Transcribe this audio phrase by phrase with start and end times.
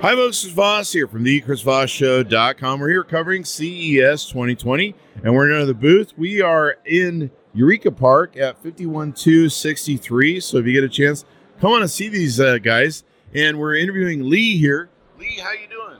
[0.00, 0.42] Hi, folks.
[0.42, 2.78] Chris Voss here from the ChrisVossShow.com.
[2.78, 6.12] We're here covering CES 2020, and we're in another booth.
[6.16, 10.38] We are in Eureka Park at 51263.
[10.38, 11.24] So if you get a chance,
[11.60, 13.02] come on and see these uh, guys.
[13.34, 14.88] And we're interviewing Lee here.
[15.18, 15.98] Lee, how you doing?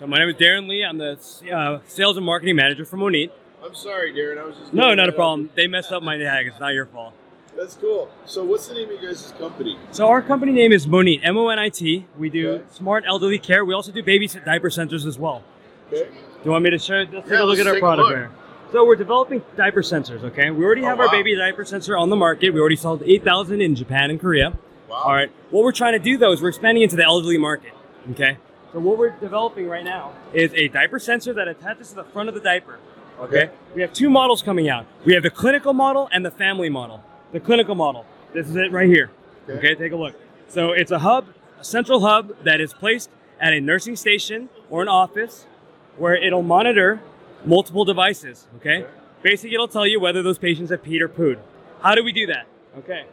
[0.00, 0.82] So my name is Darren Lee.
[0.82, 1.18] I'm the
[1.52, 3.30] uh, sales and marketing manager for Monit.
[3.62, 4.38] I'm sorry, Darren.
[4.38, 5.50] I was just no, not a problem.
[5.54, 6.46] They messed up my tag.
[6.46, 7.12] It's not your fault.
[7.56, 8.10] That's cool.
[8.26, 9.78] So, what's the name of your guys' company?
[9.92, 12.06] So, our company name is Monit, M O N I T.
[12.18, 12.64] We do Okay.
[12.72, 13.64] smart elderly care.
[13.64, 15.42] We also do baby diaper sensors as well.
[15.92, 16.04] Okay.
[16.08, 16.10] Do
[16.44, 17.04] you want me to show?
[17.12, 18.30] Let's take a look at our product here.
[18.72, 20.24] So, we're developing diaper sensors.
[20.24, 22.50] Okay, we already Oh, have our baby diaper sensor on the market.
[22.50, 24.54] We already sold 8,000 in Japan and Korea.
[24.88, 24.96] Wow.
[25.04, 25.30] All right.
[25.50, 27.72] What we're trying to do though is we're expanding into the elderly market.
[28.10, 28.36] Okay.
[28.72, 32.28] So what we're developing right now is a diaper sensor that attaches to the front
[32.28, 32.78] of the diaper.
[33.20, 33.44] Okay.
[33.44, 33.52] Okay.
[33.76, 34.86] We have two models coming out.
[35.04, 37.02] We have the clinical model and the family model.
[37.34, 38.06] The clinical model.
[38.32, 39.10] This is it right here.
[39.48, 39.58] Okay.
[39.58, 39.74] Okay.
[39.74, 40.14] Take a look.
[40.46, 41.26] So it's a hub,
[41.58, 43.10] a central hub that is placed
[43.40, 45.44] at a nursing station or an office
[45.98, 47.02] where it'll monitor
[47.44, 48.46] multiple devices.
[48.58, 48.84] Okay.
[48.84, 48.90] Okay.
[49.22, 51.40] Basically, it'll tell you whether those patients have peed or pooed.
[51.82, 52.46] How do we do that?
[52.78, 53.06] Okay.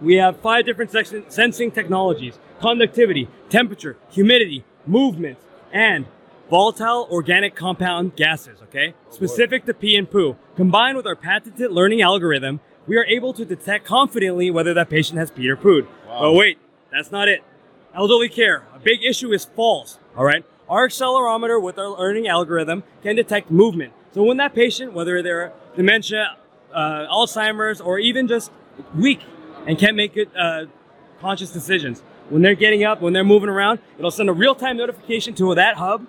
[0.00, 5.38] We have five different sensing technologies conductivity, temperature, humidity, movement,
[5.72, 6.06] and
[6.50, 8.92] volatile organic compound gases, okay?
[9.08, 10.36] Specific to pee and poo.
[10.56, 15.18] Combined with our patented learning algorithm, we are able to detect confidently whether that patient
[15.18, 15.86] has peed or pooed.
[16.08, 16.20] Wow.
[16.22, 16.58] But wait,
[16.90, 17.44] that's not it.
[17.94, 20.44] Elderly care, a big issue is falls, all right?
[20.68, 23.92] Our accelerometer with our learning algorithm can detect movement.
[24.12, 26.36] So when that patient, whether they're dementia,
[26.72, 28.50] uh, Alzheimer's, or even just
[28.94, 29.20] weak
[29.66, 30.66] and can't make good uh,
[31.20, 35.34] conscious decisions, when they're getting up, when they're moving around, it'll send a real-time notification
[35.34, 36.06] to that hub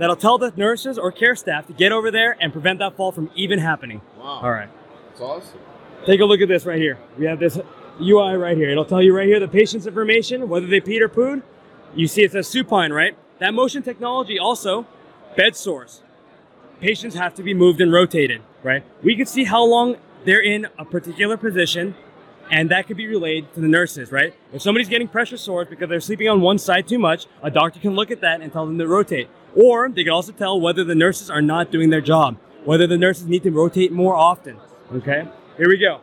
[0.00, 3.12] that'll tell the nurses or care staff to get over there and prevent that fall
[3.12, 4.00] from even happening.
[4.18, 4.40] Wow.
[4.42, 4.70] All right.
[5.10, 5.58] That's awesome.
[6.06, 6.98] Take a look at this right here.
[7.18, 7.58] We have this
[8.00, 8.70] UI right here.
[8.70, 11.42] It'll tell you right here the patient's information, whether they peed or pooed.
[11.94, 13.16] You see it says supine, right?
[13.38, 14.86] That motion technology also,
[15.36, 16.02] bed sores.
[16.80, 18.82] Patients have to be moved and rotated, right?
[19.02, 21.94] We can see how long they're in a particular position,
[22.50, 24.34] and that could be relayed to the nurses, right?
[24.52, 27.80] If somebody's getting pressure sores because they're sleeping on one side too much, a doctor
[27.80, 29.28] can look at that and tell them to rotate.
[29.54, 32.98] Or they can also tell whether the nurses are not doing their job, whether the
[32.98, 34.58] nurses need to rotate more often.
[34.92, 35.28] Okay?
[35.56, 36.00] Here we go.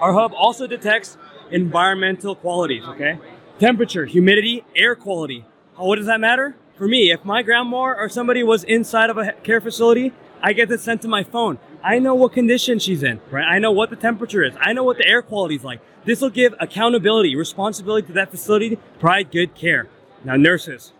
[0.00, 1.16] Our hub also detects
[1.50, 3.18] environmental qualities, okay?
[3.58, 5.44] Temperature, humidity, air quality.
[5.76, 6.56] What does that matter?
[6.76, 10.68] For me, if my grandma or somebody was inside of a care facility, I get
[10.68, 11.58] this sent to my phone.
[11.82, 13.44] I know what condition she's in, right?
[13.44, 14.54] I know what the temperature is.
[14.58, 15.80] I know what the air quality is like.
[16.04, 19.86] This will give accountability, responsibility to that facility to provide good care.
[20.24, 20.92] Now, nurses.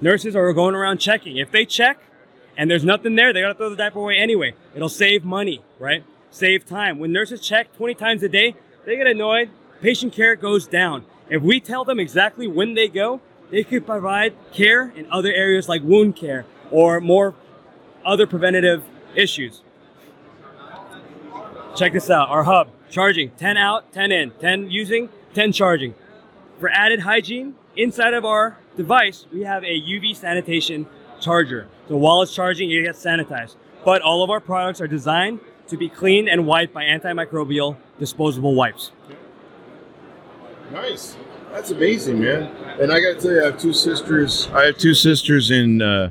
[0.00, 1.36] Nurses are going around checking.
[1.38, 1.98] If they check
[2.56, 4.54] and there's nothing there, they gotta throw the diaper away anyway.
[4.74, 6.04] It'll save money, right?
[6.30, 6.98] Save time.
[6.98, 9.50] When nurses check 20 times a day, they get annoyed.
[9.80, 11.04] Patient care goes down.
[11.30, 13.20] If we tell them exactly when they go,
[13.50, 17.34] they could provide care in other areas like wound care or more
[18.04, 18.84] other preventative
[19.14, 19.62] issues.
[21.74, 22.28] Check this out.
[22.28, 25.94] Our hub charging 10 out, 10 in, 10 using, 10 charging.
[26.58, 30.86] For added hygiene, inside of our device, we have a UV sanitation
[31.20, 31.68] charger.
[31.88, 33.56] So while it's charging, it gets sanitized.
[33.84, 38.54] But all of our products are designed to be cleaned and wiped by antimicrobial disposable
[38.54, 38.92] wipes.
[40.72, 41.16] Nice.
[41.52, 42.54] That's amazing, man.
[42.80, 44.48] And I got to tell you, I have two sisters.
[44.52, 46.10] I have two sisters in uh,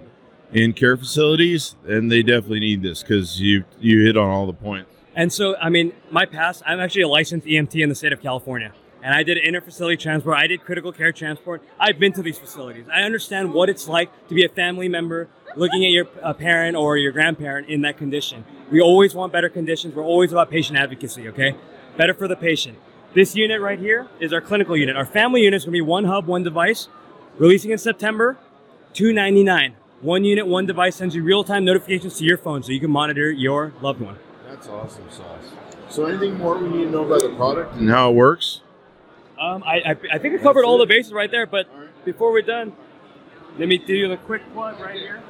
[0.53, 4.53] in care facilities, and they definitely need this because you you hit on all the
[4.53, 4.89] points.
[5.15, 8.21] And so, I mean, my past, I'm actually a licensed EMT in the state of
[8.21, 8.73] California.
[9.05, 10.35] And I did interfacility transport.
[10.35, 11.61] I did critical care transport.
[11.79, 12.87] I've been to these facilities.
[12.91, 16.75] I understand what it's like to be a family member looking at your uh, parent
[16.75, 18.45] or your grandparent in that condition.
[18.71, 19.93] We always want better conditions.
[19.93, 21.55] We're always about patient advocacy, okay?
[21.95, 22.79] Better for the patient.
[23.13, 24.95] This unit right here is our clinical unit.
[24.95, 26.87] Our family unit is going to be one hub, one device.
[27.37, 28.39] Releasing in September,
[28.93, 29.75] 299.
[30.01, 33.29] One unit, one device sends you real-time notifications to your phone so you can monitor
[33.29, 34.17] your loved one.
[34.49, 35.51] That's awesome sauce.
[35.89, 38.61] So, anything more we need to know about the product and how it works?
[39.39, 41.67] Um, I, I, I think I covered all the bases right there, but
[42.05, 42.73] before we're done,
[43.57, 45.21] let me do the quick plug right here.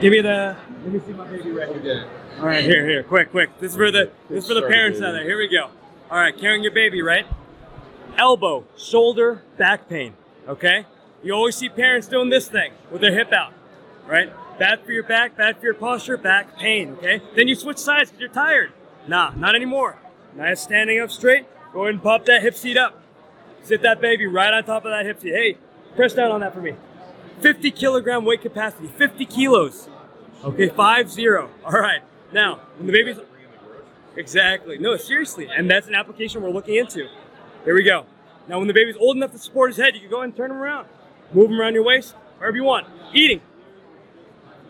[0.00, 0.56] Give me the.
[0.84, 2.08] Let me see my baby right here.
[2.38, 3.50] All right, here, here, quick, quick.
[3.60, 5.24] This is for the this is for the parents out there.
[5.24, 5.70] Here we go.
[6.10, 7.26] All right, carrying your baby, right?
[8.16, 10.14] Elbow, shoulder, back pain.
[10.48, 10.86] Okay.
[11.22, 13.52] You always see parents doing this thing with their hip out,
[14.06, 14.32] right?
[14.58, 16.92] Bad for your back, bad for your posture, back pain.
[16.92, 17.20] Okay.
[17.36, 18.72] Then you switch sides because you're tired.
[19.06, 19.98] Nah, not anymore.
[20.34, 21.46] Nice standing up straight.
[21.72, 23.00] Go ahead and pop that hip seat up.
[23.62, 25.32] Sit that baby right on top of that hip seat.
[25.32, 25.56] Hey,
[25.94, 26.74] press down on that for me.
[27.40, 29.88] 50 kilogram weight capacity, 50 kilos.
[30.42, 31.50] Okay, five zero.
[31.64, 32.02] All right.
[32.32, 33.18] Now, when the baby's
[34.16, 37.08] exactly no, seriously, and that's an application we're looking into.
[37.64, 38.06] Here we go.
[38.48, 40.36] Now, when the baby's old enough to support his head, you can go ahead and
[40.36, 40.88] turn him around.
[41.32, 42.86] Move him around your waist, wherever you want.
[43.12, 43.40] Eating.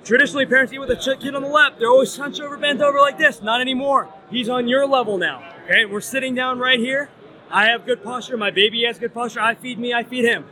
[0.04, 1.76] Traditionally, parents eat with a kid on the lap.
[1.78, 3.42] They're always hunched over, bent over like this.
[3.42, 4.12] Not anymore.
[4.30, 5.42] He's on your level now.
[5.64, 7.10] Okay, we're sitting down right here.
[7.50, 8.36] I have good posture.
[8.36, 9.40] My baby has good posture.
[9.40, 9.92] I feed me.
[9.92, 10.44] I feed him.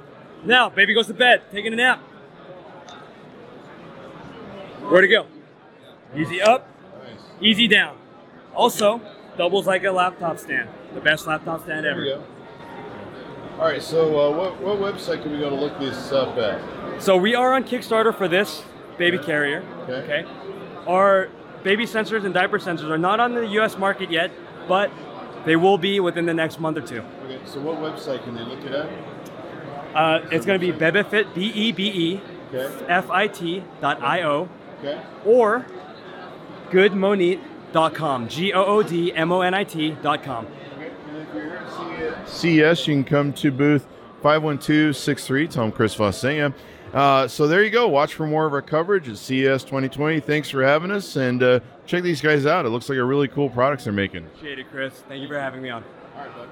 [0.45, 2.01] Now, baby goes to bed, taking a nap.
[4.89, 5.27] Where to go?
[6.17, 6.67] Easy up,
[7.41, 7.99] easy down.
[8.55, 9.01] Also,
[9.37, 10.69] doubles like a laptop stand.
[10.95, 12.05] The best laptop stand ever.
[12.05, 12.25] go.
[13.59, 17.03] All right, so uh, what, what website can we go to look this up at?
[17.03, 18.63] So we are on Kickstarter for this
[18.97, 19.65] baby carrier.
[19.89, 20.25] Okay.
[20.87, 21.29] Our
[21.63, 23.77] baby sensors and diaper sensors are not on the U.S.
[23.77, 24.31] market yet,
[24.67, 24.91] but
[25.45, 27.03] they will be within the next month or two.
[27.25, 28.89] Okay, so what website can they look it at?
[29.95, 32.21] Uh, it's going to be Bebefit, B E B E
[32.55, 35.01] Okay, F I T dot I O, okay.
[35.25, 35.67] or
[36.71, 38.29] goodmonit.com.
[38.29, 40.47] G O O D M O N I T dot com.
[40.77, 43.87] Okay, and if you're here at CES, you can come to booth
[44.23, 45.49] 51263.
[45.49, 46.55] Tell them Chris Voss sent you.
[46.93, 47.87] Uh, so there you go.
[47.89, 50.21] Watch for more of our coverage at CES 2020.
[50.21, 52.65] Thanks for having us, and uh, check these guys out.
[52.67, 54.25] It looks like a really cool products they're making.
[54.27, 54.95] Appreciate it, Chris.
[55.09, 55.85] Thank you for having me on.
[56.17, 56.49] All right, bud.